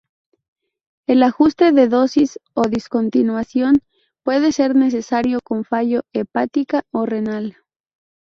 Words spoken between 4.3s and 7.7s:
ser necesario con fallo hepática o renal.